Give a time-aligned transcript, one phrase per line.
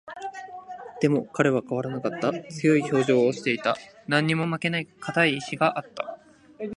[0.99, 2.31] でも、彼は変わらなかった。
[2.51, 3.77] 強い表情をしていた。
[4.07, 6.17] 何にも負けない固い意志があった。